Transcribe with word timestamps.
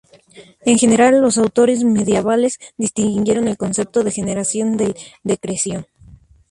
En 0.65 0.79
general, 0.79 1.21
los 1.21 1.37
autores 1.37 1.83
medievales 1.83 2.57
distinguieron 2.75 3.47
el 3.47 3.55
concepto 3.57 4.03
de 4.03 4.09
generación 4.09 4.75
del 4.75 4.95
de 5.23 5.37
creación. 5.37 5.85